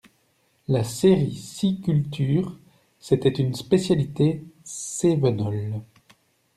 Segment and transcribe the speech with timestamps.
[0.67, 2.57] La sériciculture
[3.11, 5.81] était une spécialité Cévenole.